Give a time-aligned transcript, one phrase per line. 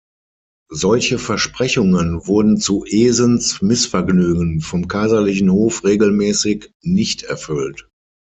[0.71, 7.87] Solche Versprechungen wurden zu Esens Missvergnügen vom kaiserlichen Hof regelmäßig nicht erfüllt.